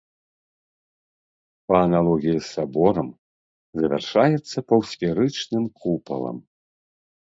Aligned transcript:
Па 1.67 1.75
аналогіі 1.87 2.35
з 2.39 2.43
саборам 2.55 3.09
завяршаецца 3.83 4.57
паўсферычным 4.71 5.63
купалам. 5.83 6.37